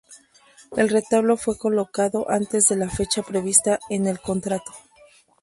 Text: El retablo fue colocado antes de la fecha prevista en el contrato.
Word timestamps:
El 0.75 0.89
retablo 0.89 1.37
fue 1.37 1.59
colocado 1.59 2.25
antes 2.31 2.63
de 2.67 2.75
la 2.75 2.89
fecha 2.89 3.21
prevista 3.21 3.77
en 3.87 4.07
el 4.07 4.19
contrato. 4.19 4.73